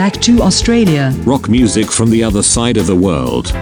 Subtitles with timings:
[0.00, 1.12] Back to Australia.
[1.26, 3.52] Rock music from the other side of the world.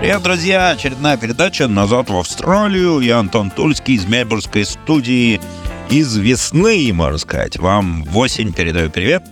[0.00, 0.70] Привет, друзья!
[0.70, 3.00] Очередная передача «Назад в Австралию».
[3.00, 5.38] Я Антон Тульский из Мельбурнской студии.
[5.90, 7.58] Из весны, можно сказать.
[7.58, 9.22] Вам в осень передаю привет.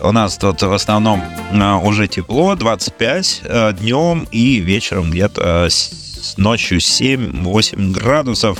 [0.00, 6.07] У нас тут в основном а, уже тепло, 25 а, днем и вечером где-то с
[6.36, 8.58] ночью 7-8 градусов.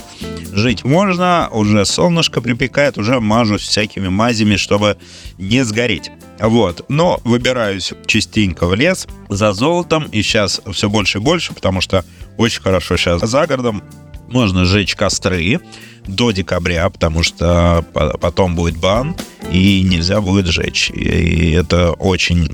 [0.52, 4.96] Жить можно, уже солнышко припекает, уже мажусь всякими мазями, чтобы
[5.36, 6.10] не сгореть.
[6.40, 6.84] Вот.
[6.88, 12.04] Но выбираюсь частенько в лес за золотом, и сейчас все больше и больше, потому что
[12.36, 13.82] очень хорошо сейчас за городом
[14.28, 15.60] можно сжечь костры
[16.06, 19.14] до декабря, потому что потом будет бан,
[19.50, 20.90] и нельзя будет сжечь.
[20.90, 22.48] И это очень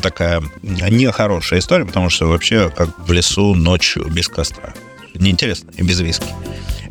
[0.00, 4.72] такая нехорошая история, потому что вообще как в лесу ночью без костра.
[5.14, 6.26] Неинтересно и без виски.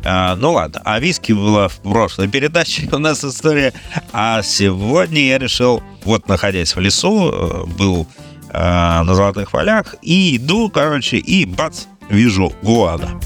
[0.04, 3.72] А, ну ладно, а виски было в прошлой передаче у нас история.
[4.12, 8.06] А сегодня я решил, вот находясь в лесу, э, был
[8.50, 13.20] э, на Золотых полях, и иду, короче, и бац, вижу гуана.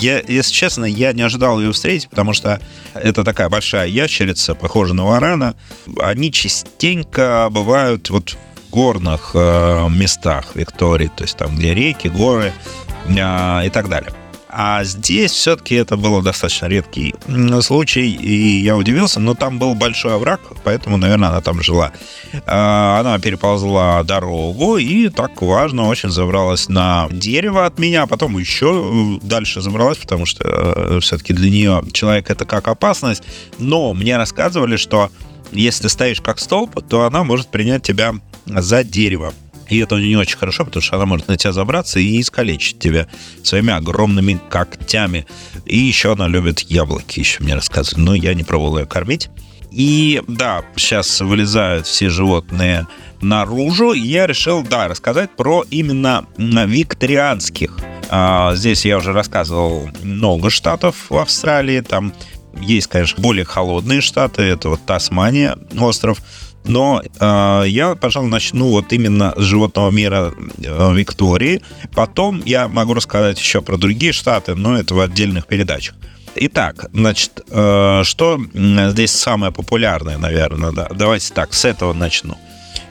[0.00, 2.60] Я, если честно, я не ожидал ее встретить, потому что
[2.94, 5.54] это такая большая ящерица, похожая на варана.
[5.98, 12.52] Они частенько бывают вот в горных э, местах Виктории, то есть там, где реки, горы
[13.06, 14.12] э, и так далее.
[14.52, 17.14] А здесь все-таки это был достаточно редкий
[17.60, 21.92] случай, и я удивился, но там был большой овраг, поэтому, наверное, она там жила.
[22.46, 28.38] А, она переползла дорогу и так важно очень забралась на дерево от меня, а потом
[28.38, 33.22] еще дальше забралась, потому что э, все-таки для нее человек это как опасность.
[33.58, 35.10] Но мне рассказывали, что
[35.52, 38.14] если стоишь как столб, то она может принять тебя
[38.46, 39.32] за дерево.
[39.70, 43.06] И это не очень хорошо, потому что она может на тебя забраться и искалечить тебя
[43.42, 45.26] своими огромными когтями.
[45.64, 48.04] И еще она любит яблоки, еще мне рассказывали.
[48.04, 49.30] Но я не пробовал ее кормить.
[49.70, 52.88] И да, сейчас вылезают все животные
[53.20, 53.92] наружу.
[53.92, 57.78] Я решил, да, рассказать про именно викторианских.
[58.08, 61.80] А, здесь я уже рассказывал много штатов в Австралии.
[61.80, 62.12] Там
[62.60, 64.42] есть, конечно, более холодные штаты.
[64.42, 66.20] Это вот Тасмания, остров.
[66.64, 70.32] Но э, я, пожалуй, начну вот именно с животного мира
[70.62, 71.62] э, Виктории.
[71.94, 75.94] Потом я могу рассказать еще про другие штаты, но это в отдельных передачах.
[76.36, 80.88] Итак, значит, э, что здесь самое популярное, наверное, да?
[80.94, 82.36] Давайте так, с этого начну.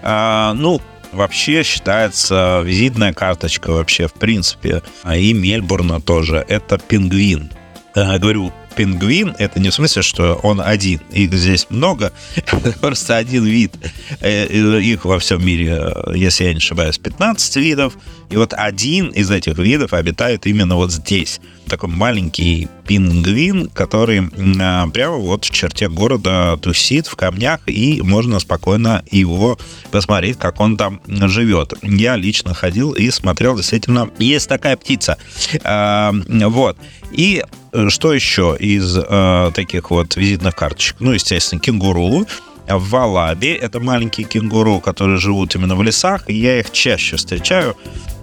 [0.01, 0.81] Э, ну,
[1.11, 4.81] вообще считается визитная карточка вообще, в принципе,
[5.15, 7.51] и Мельбурна тоже, это пингвин.
[7.95, 11.01] Э, говорю пингвин, это не в смысле, что он один.
[11.11, 12.13] Их здесь много,
[12.79, 13.73] просто один вид.
[14.21, 14.47] Э,
[14.79, 17.97] их во всем мире, если я не ошибаюсь, 15 видов.
[18.29, 21.41] И вот один из этих видов обитает именно вот здесь.
[21.69, 28.39] Такой маленький пингвин, который а, прямо вот в черте города тусит в камнях, и можно
[28.39, 29.57] спокойно его
[29.91, 31.73] посмотреть, как он там живет.
[31.81, 35.17] Я лично ходил и смотрел, действительно, есть такая птица.
[35.63, 36.77] А, вот.
[37.11, 37.43] И
[37.89, 40.97] что еще из э, таких вот визитных карточек?
[40.99, 42.25] Ну, естественно, кенгуру.
[42.69, 47.75] В Валабе это маленькие кенгуру, которые живут именно в лесах, и я их чаще встречаю.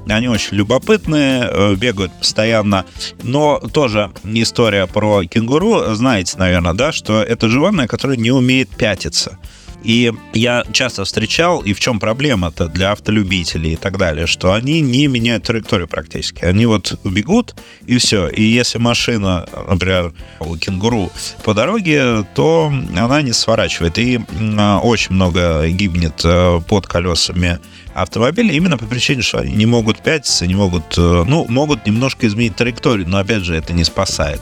[0.09, 2.85] Они очень любопытные, э, бегают постоянно.
[3.25, 5.95] Но тоже история про кенгуру.
[5.95, 9.39] Знаете, наверное, да, что это животное, которое не умеет пятиться.
[9.87, 14.81] И я часто встречал, и в чем проблема-то для автолюбителей и так далее, что они
[14.81, 16.45] не меняют траекторию практически.
[16.45, 17.55] Они вот бегут,
[17.87, 18.27] и все.
[18.27, 21.13] И если машина, например, у кенгуру
[21.45, 23.97] по дороге, то она не сворачивает.
[23.99, 24.19] И
[24.83, 27.61] очень много гибнет э, под колесами
[27.95, 32.27] автомобиля именно по причине, что они не могут пятиться, не могут, э, ну, могут немножко
[32.27, 34.41] изменить траекторию, но опять же это не спасает.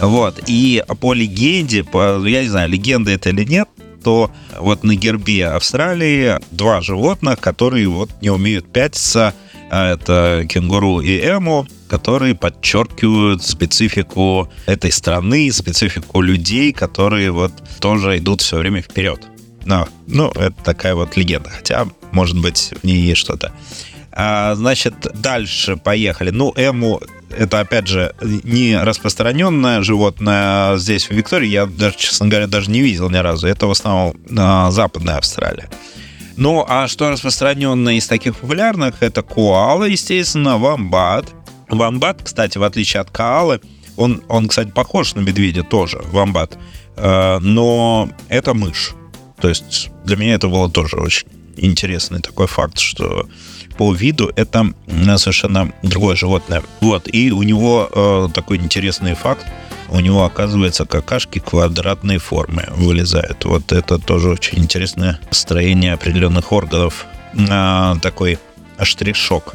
[0.00, 0.40] Вот.
[0.46, 3.68] И по легенде, по, я не знаю, легенда это или нет,
[4.02, 9.32] что вот на гербе Австралии два животных, которые вот не умеют пятиться,
[9.70, 18.18] а это кенгуру и эму, которые подчеркивают специфику этой страны, специфику людей, которые вот тоже
[18.18, 19.20] идут все время вперед.
[19.64, 21.50] Но, ну, это такая вот легенда.
[21.50, 23.52] Хотя, может быть, в ней есть что-то.
[24.10, 26.30] А, значит, дальше поехали.
[26.30, 27.00] Ну, эму
[27.36, 31.48] это, опять же, не распространенное животное здесь, в Виктории.
[31.48, 33.46] Я даже, честно говоря, даже не видел ни разу.
[33.46, 35.68] Это в основном а, западная Австралия.
[36.36, 41.26] Ну, а что распространенное из таких популярных, это коала, естественно, вамбат.
[41.68, 43.60] Вамбат, кстати, в отличие от коалы,
[43.96, 46.58] он, он кстати, похож на медведя тоже, вамбат.
[46.96, 48.94] Э, но это мышь.
[49.40, 51.26] То есть для меня это было тоже очень
[51.56, 53.28] интересный такой факт, что
[53.76, 54.72] по виду это
[55.16, 56.62] совершенно другое животное.
[56.80, 59.46] Вот, и у него э, такой интересный факт.
[59.88, 63.44] у него, оказывается, какашки квадратной формы вылезают.
[63.44, 67.06] Вот это тоже очень интересное строение определенных органов.
[67.50, 68.38] А, такой
[68.80, 69.54] штрих-шок.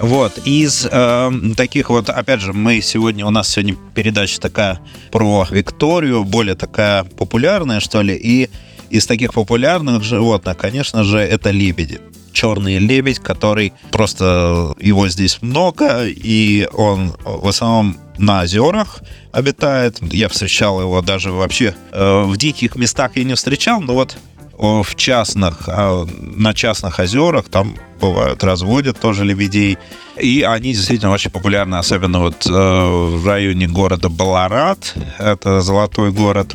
[0.00, 4.80] Вот, из э, таких вот, опять же, мы сегодня, у нас сегодня передача такая
[5.10, 8.48] про Викторию, более такая популярная, что ли, и
[8.88, 12.00] из таких популярных животных, конечно же, это лебеди.
[12.32, 19.00] Черный лебедь, который просто его здесь много, и он в основном на озерах
[19.32, 19.98] обитает.
[20.00, 24.16] Я встречал его даже вообще э, в диких местах я не встречал, но вот
[24.60, 29.78] в частных, на частных озерах, там бывают, разводят тоже лебедей.
[30.18, 36.54] И они действительно очень популярны, особенно вот э, в районе города Баларат, это золотой город.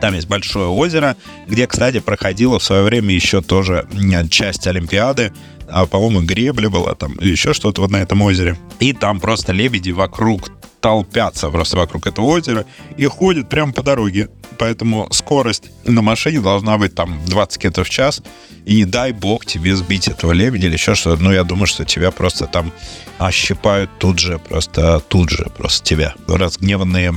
[0.00, 1.16] Там есть большое озеро,
[1.46, 3.88] где, кстати, проходила в свое время еще тоже
[4.30, 5.32] часть Олимпиады.
[5.68, 8.56] А, по-моему, гребля была там, еще что-то вот на этом озере.
[8.78, 10.50] И там просто лебеди вокруг
[10.80, 12.64] толпятся просто вокруг этого озера
[12.96, 14.28] и ходят прямо по дороге.
[14.58, 18.22] Поэтому скорость на машине должна быть там 20 км в час.
[18.64, 21.22] И не дай бог тебе сбить этого лебедя или еще что-то.
[21.22, 22.72] Ну, я думаю, что тебя просто там
[23.18, 26.14] ощипают тут же, просто тут же, просто тебя.
[26.28, 27.14] Разгневанные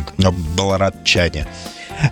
[0.55, 1.47] баларатчане.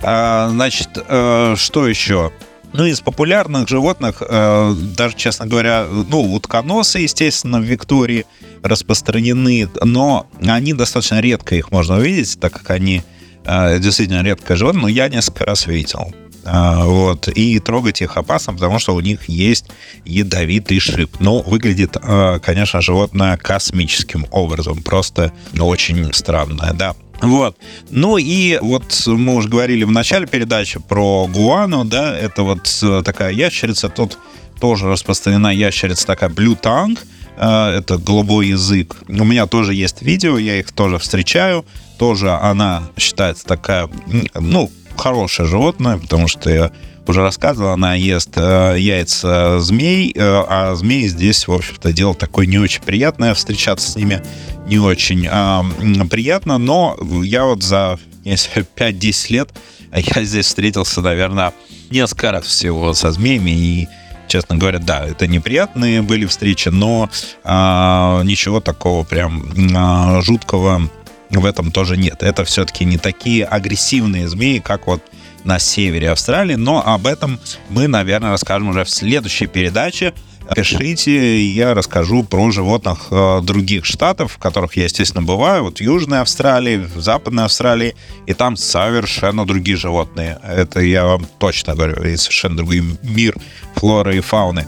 [0.04, 2.32] А, значит, э, что еще?
[2.74, 8.26] Ну, из популярных животных, э, даже, честно говоря, ну, утконосы, естественно, в Виктории
[8.62, 13.04] распространены, но они достаточно редко их можно увидеть, так как они
[13.46, 16.14] э, действительно редкое животное, но я несколько раз видел.
[16.50, 17.28] А, вот.
[17.28, 19.66] И трогать их опасно, потому что у них есть
[20.06, 21.20] ядовитый шип.
[21.20, 24.82] Но выглядит, э, конечно, животное космическим образом.
[24.82, 26.96] Просто очень странное, да.
[27.22, 27.58] Вот.
[27.90, 33.02] Ну и вот мы уже говорили в начале передачи про гуану, да, это вот э,
[33.04, 34.18] такая ящерица, тут
[34.60, 37.00] тоже распространена ящерица такая blue tongue,
[37.38, 38.98] э, это голубой язык.
[39.08, 41.66] У меня тоже есть видео, я их тоже встречаю,
[41.98, 43.90] тоже она считается такая,
[44.36, 46.72] ну, хорошее животное, потому что я
[47.10, 52.46] уже рассказывал, она ест э, яйца змей, э, а змеи здесь, в общем-то, дело такое
[52.46, 54.22] не очень приятное, встречаться с ними
[54.68, 59.50] не очень э, приятно, но я вот за 5-10 лет
[59.94, 61.54] я здесь встретился, наверное,
[61.90, 63.88] несколько раз всего со змеями, и
[64.28, 67.10] честно говоря, да, это неприятные были встречи, но
[67.44, 70.90] а, ничего такого прям а, жуткого
[71.30, 72.24] в этом тоже нет.
[72.24, 75.02] Это все-таки не такие агрессивные змеи, как вот
[75.48, 77.40] на севере Австралии, но об этом
[77.70, 80.14] мы, наверное, расскажем уже в следующей передаче.
[80.56, 85.64] Пишите, я расскажу про животных э, других штатов, в которых я, естественно, бываю.
[85.64, 87.96] Вот Южной Австралии, Западной Австралии,
[88.28, 90.40] и там совершенно другие животные.
[90.44, 93.36] Это я вам точно говорю, и совершенно другой мир
[93.76, 94.66] флоры и фауны.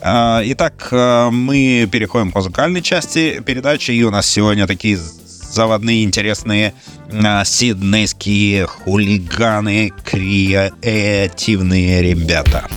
[0.00, 4.98] Э, итак, э, мы переходим к музыкальной части передачи, и у нас сегодня такие
[5.50, 6.74] заводные, интересные
[7.12, 12.68] а, сиднейские хулиганы, креативные ребята.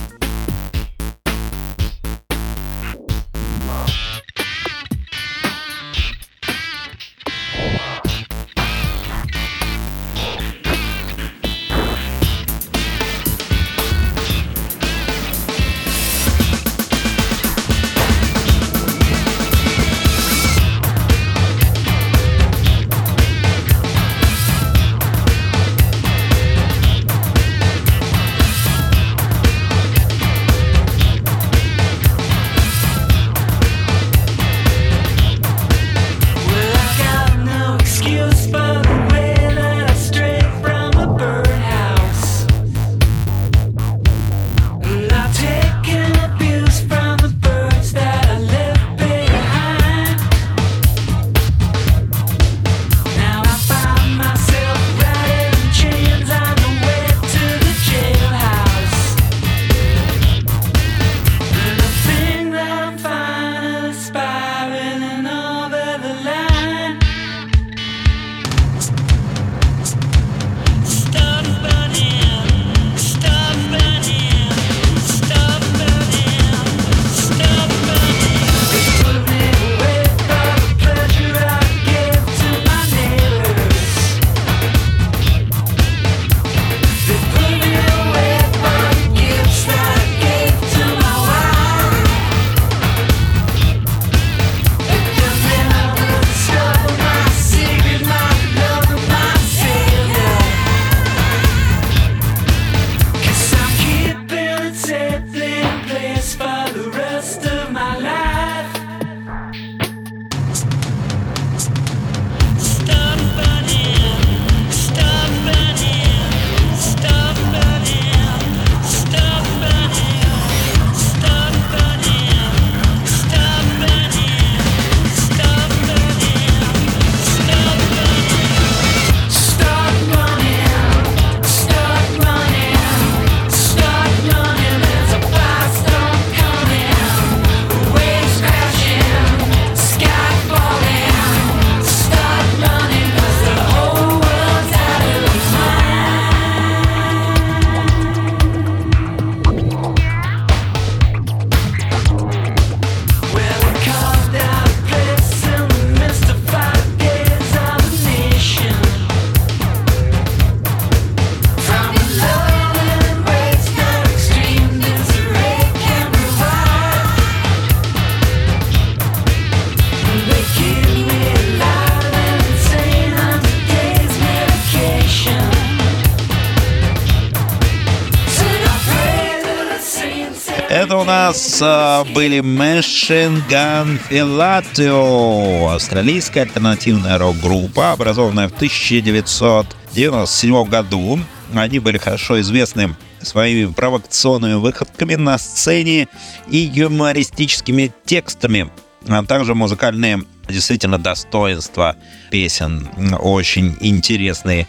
[182.12, 191.20] Были Machine Gun Filatio, австралийская альтернативная рок-группа, образованная в 1997 году.
[191.54, 196.08] Они были хорошо известны своими провокационными выходками на сцене
[196.48, 198.72] и юмористическими текстами,
[199.08, 201.96] а также музыкальные действительно достоинства
[202.30, 202.88] песен
[203.20, 204.66] очень интересные.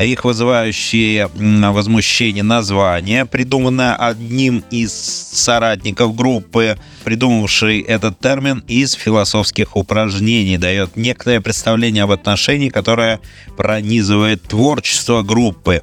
[0.00, 10.58] Их вызывающие возмущение название, придуманное одним из соратников группы, придумавший этот термин из философских упражнений,
[10.58, 13.20] дает некоторое представление об отношении, которое
[13.56, 15.82] пронизывает творчество группы.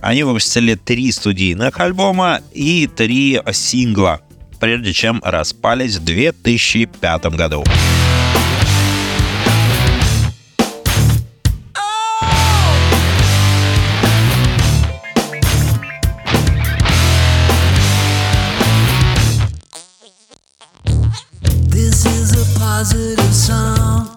[0.00, 4.20] Они выпустили три студийных альбома и три сингла,
[4.60, 7.64] прежде чем распались в 2005 году.
[22.76, 24.16] Positive song.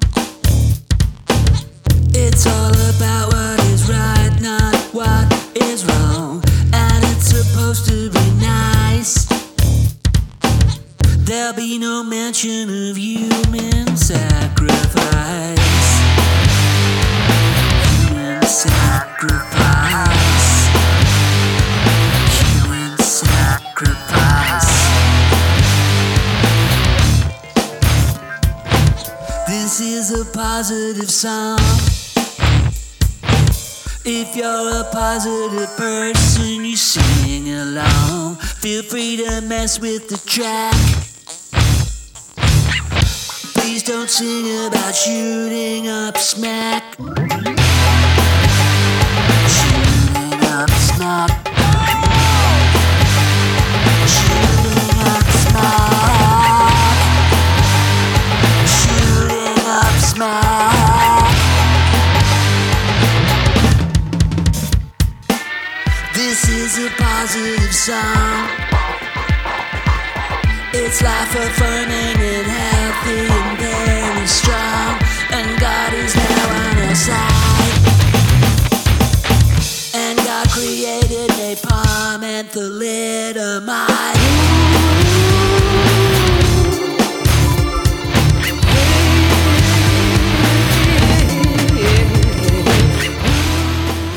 [2.16, 6.44] It's all about what is right, not what is wrong.
[6.74, 9.28] And it's supposed to be nice.
[11.28, 15.60] There'll be no mention of human sacrifice.
[18.10, 20.17] Human sacrifice.
[30.38, 31.58] Positive song.
[34.06, 38.36] If you're a positive person, you sing along.
[38.36, 40.76] Feel free to mess with the track.
[43.56, 46.84] Please don't sing about shooting up smack.
[66.78, 68.50] Is a positive song.
[70.74, 75.00] It's life affirming and healthy and very strong.
[75.32, 77.78] And God is now on our side.
[79.96, 84.17] And God created napalm and thalidomide.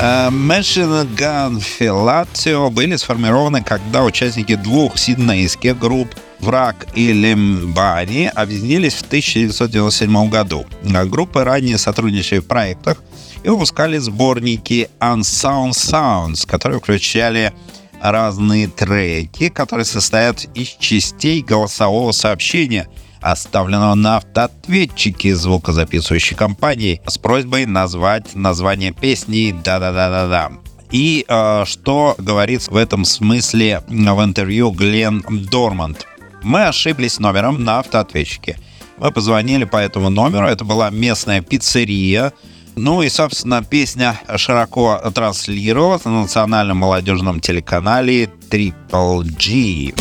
[0.01, 9.03] Machine Gun Filatio были сформированы, когда участники двух сиднейских групп Враг и Лембани объединились в
[9.03, 10.65] 1997 году.
[10.81, 12.97] Группы ранее сотрудничали в проектах
[13.43, 17.53] и выпускали сборники Unsound Sounds, которые включали
[18.01, 22.87] разные треки, которые состоят из частей голосового сообщения,
[23.21, 30.51] оставленного на автоответчике звукозаписывающей компании с просьбой назвать название песни «Да-да-да-да-да».
[30.91, 36.05] И э, что говорит в этом смысле в интервью Глен Дорманд.
[36.43, 38.57] Мы ошиблись номером на автоответчике.
[38.97, 42.33] Мы позвонили по этому номеру, это была местная пиццерия.
[42.75, 49.93] Ну и, собственно, песня широко транслировалась на национальном молодежном телеканале Triple G.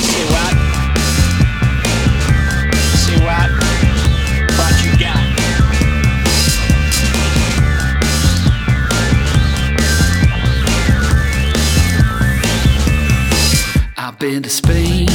[14.20, 15.08] been to Spain,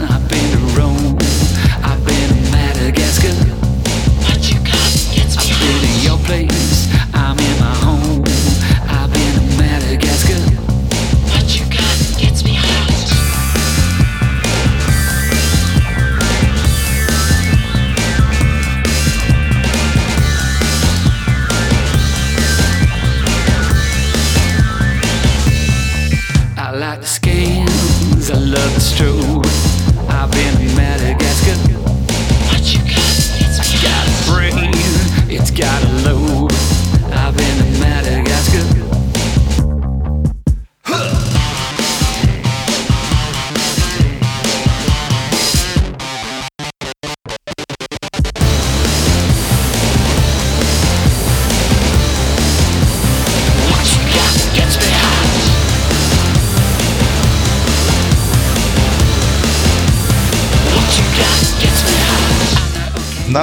[0.00, 0.45] I've been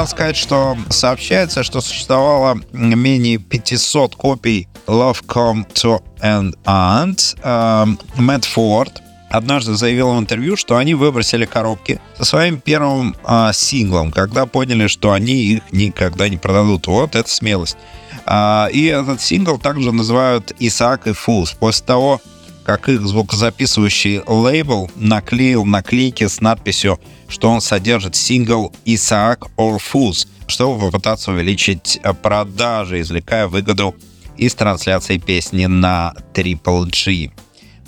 [0.03, 7.38] Надо сказать, что сообщается, что существовало менее 500 копий Love Come to an End.
[7.41, 13.53] Эм, Мэтт Форд, однажды заявила в интервью, что они выбросили коробки со своим первым а,
[13.53, 16.88] синглом, когда поняли, что они их никогда не продадут.
[16.88, 17.77] Вот это смелость.
[18.25, 21.53] А, и этот сингл также называют «Исаак и Фулс».
[21.53, 22.22] После того,
[22.63, 30.79] как их звукозаписывающий лейбл наклеил наклейки с надписью, что он содержит сингл «Исаак Fools», чтобы
[30.79, 33.96] попытаться увеличить продажи, извлекая выгоду
[34.38, 37.32] из трансляции песни на Triple G.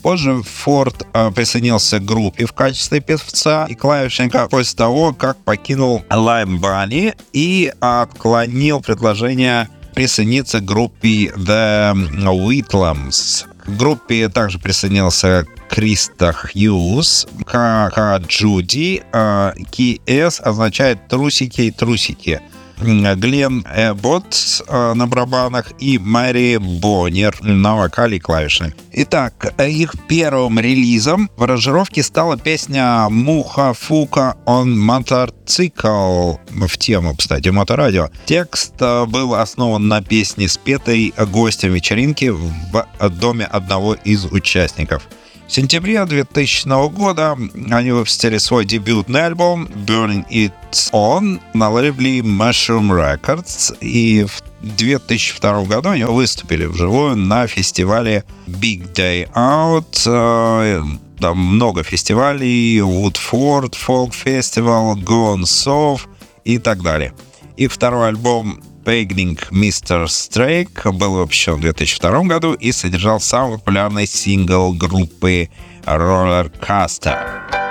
[0.01, 6.03] Позже Форд э, присоединился к группе в качестве певца и клавишника после того, как покинул
[6.11, 13.47] Lime Bunny и отклонил предложение присоединиться к группе The Whitlams.
[13.67, 22.41] Группе также присоединился Криста Хьюз, Ка Джуди, э, КС означает трусики и трусики.
[22.79, 28.73] Глен Эббот э, на барабанах и Мэри Боннер на вокале и клавишах.
[28.91, 37.49] Итак, их первым релизом в аранжировке стала песня «Муха Фука он мотоцикл» в тему, кстати,
[37.49, 38.09] моторадио.
[38.25, 45.07] Текст э, был основан на песне, спетой гостем вечеринки в доме одного из участников.
[45.47, 47.37] В сентябре 2000 года
[47.71, 50.53] они выпустили свой дебютный альбом Burning It
[50.91, 58.91] On на лейбле Mushroom Records и в 2002 году они выступили вживую на фестивале Big
[58.93, 60.07] Day Out.
[60.07, 60.81] Э,
[61.19, 66.07] там много фестивалей, Woodford Folk Festival, Gone Soft
[66.43, 67.13] и так далее.
[67.55, 70.05] Их второй альбом Beginning Mr.
[70.05, 75.49] Strike был выпущен в 2002 году и содержал самый популярный сингл группы
[75.85, 77.64] Roller Coaster.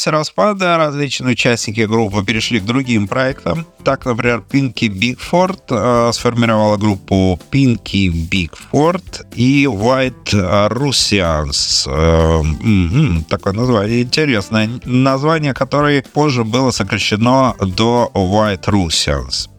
[0.00, 3.66] После распада различные участники группы перешли к другим проектам.
[3.84, 11.86] Так, например, Pinky Bigford э, сформировала группу Pinky Bigford и White Russians.
[11.86, 14.70] Э, мгм, такое название интересное.
[14.86, 19.50] Название, которое позже было сокращено до White Russians.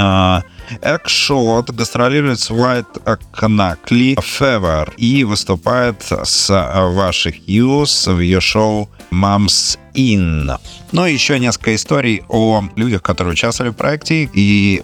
[0.00, 0.42] А,
[0.80, 9.78] Экшот гастролирует с White Knuckly Fever и выступает с ваших Hughes в ее шоу Moms
[9.94, 10.56] In.
[10.92, 14.82] Ну и еще несколько историй о людях, которые участвовали в проекте и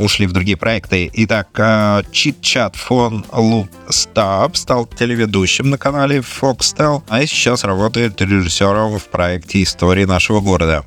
[0.00, 1.10] ушли в другие проекты.
[1.12, 9.04] Итак, Чит-Чат фон Лук Стаб стал телеведущим на канале Foxtel, а сейчас работает режиссером в
[9.04, 10.84] проекте «Истории нашего города».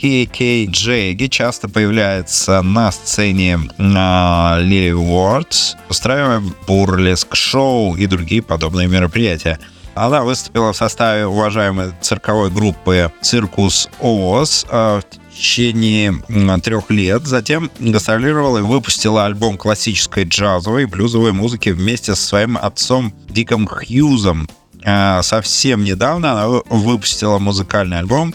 [0.00, 9.58] Кей Джейги часто появляется на сцене на Лили Уордс, устраивая бурлеск-шоу и другие подобные мероприятия.
[9.94, 16.14] Она выступила в составе уважаемой цирковой группы «Circus Oz» э, в течение
[16.62, 17.26] трех лет.
[17.26, 23.66] Затем гастролировала и выпустила альбом классической джазовой и блюзовой музыки вместе со своим отцом Диком
[23.66, 24.48] Хьюзом.
[24.82, 28.34] А, Совсем недавно она вы- выпустила музыкальный альбом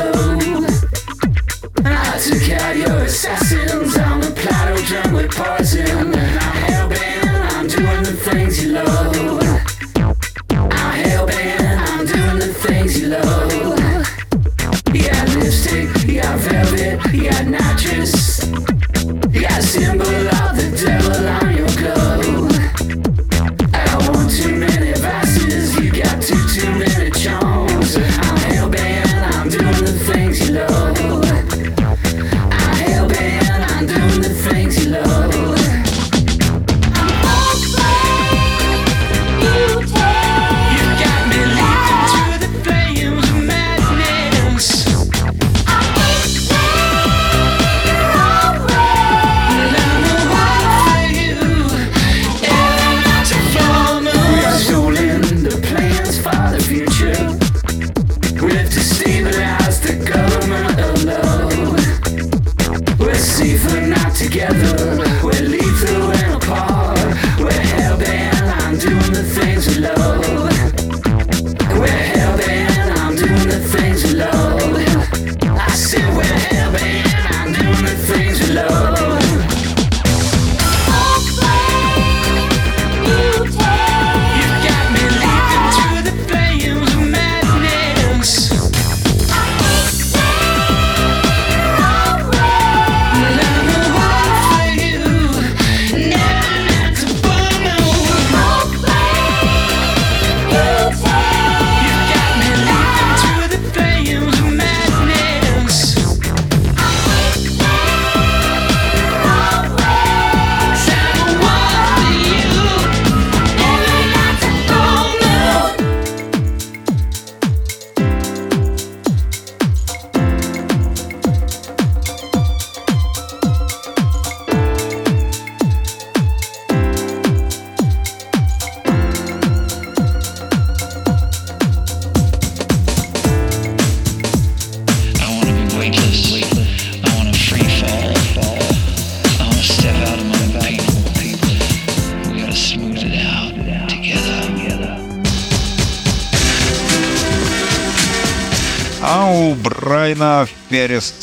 [150.11, 151.13] Брайана Феррис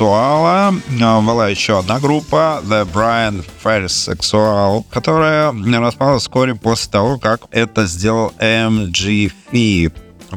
[0.00, 0.72] а,
[1.20, 4.10] была еще одна группа The Brian Ferris
[4.90, 9.92] которая распалась вскоре после того, как это сделал MGF.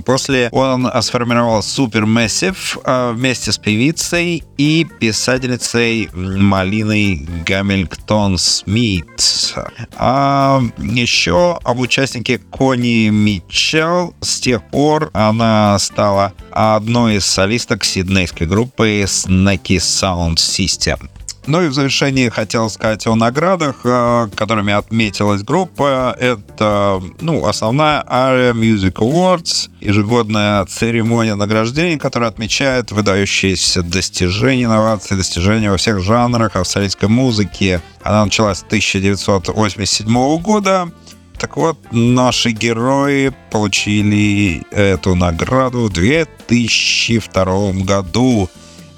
[0.05, 9.55] После он сформировал Supermassive а, вместе с певицей и писательницей Малиной Гамильтон Смит.
[9.97, 18.47] А еще об участнике Кони Митчелл с тех пор она стала одной из солисток сиднейской
[18.47, 21.09] группы Snaky Sound System.
[21.45, 26.15] Ну и в завершении хотел сказать о наградах, э, которыми отметилась группа.
[26.17, 35.69] Это, ну, основная ARIA Music Awards, ежегодная церемония награждений, которая отмечает выдающиеся достижения, инновации, достижения
[35.69, 37.81] во всех жанрах австралийской музыки.
[38.03, 40.91] Она началась с 1987 года.
[41.37, 48.49] Так вот, наши герои получили эту награду в 2002 году.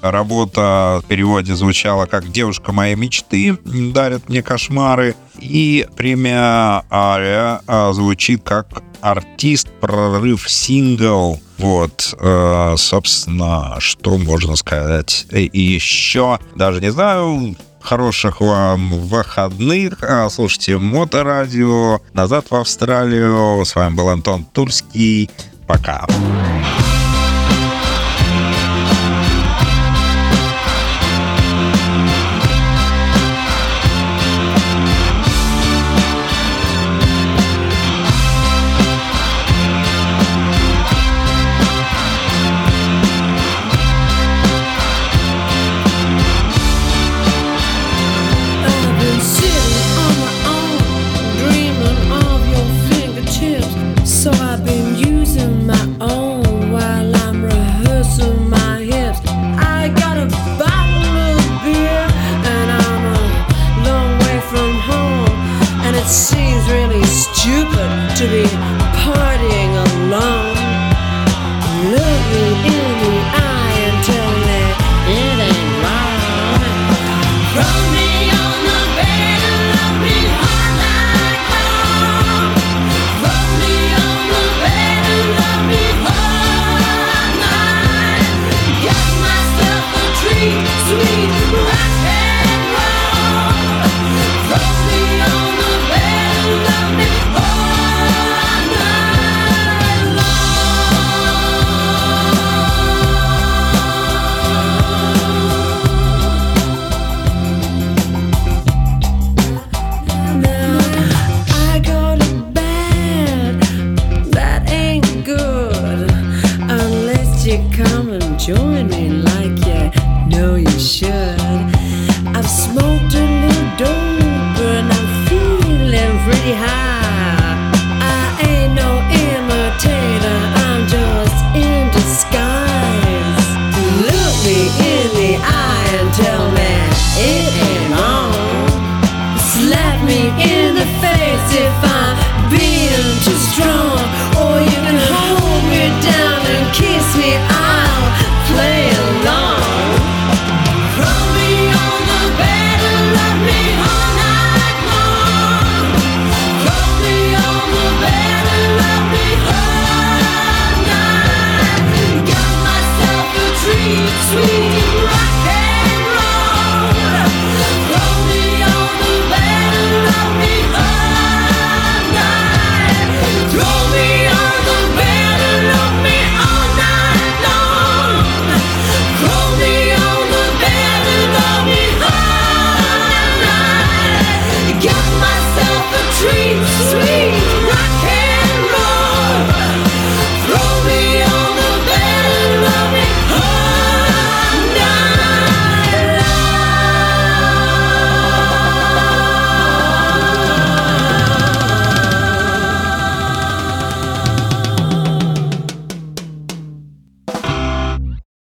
[0.02, 5.14] Работа в переводе звучала как «Девушка моей мечты дарит мне кошмары».
[5.38, 8.68] И премия Ария а, звучит как
[9.00, 11.40] артист прорыв сингл.
[11.58, 15.26] Вот, э, собственно, что можно сказать.
[15.30, 17.56] И еще, даже не знаю,
[17.86, 20.02] хороших вам выходных.
[20.02, 22.00] А, Слушайте Моторадио.
[22.12, 23.64] Назад в Австралию.
[23.64, 25.30] С вами был Антон Тульский.
[25.66, 26.06] Пока.
[26.06, 26.85] I've